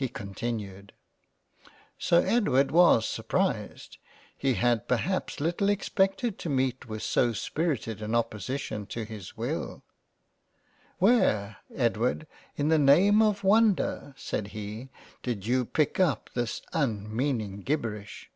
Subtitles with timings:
[0.00, 0.94] H continued."
[1.98, 3.98] Sir Edward was surprised;
[4.34, 9.82] he had perhaps little pected to meet with so spirited an opposition to his wi"
[10.98, 12.26] Where, Edward
[12.56, 14.88] in the name of wonder (said he)
[15.22, 18.30] did y pick up this unmeaning gibberish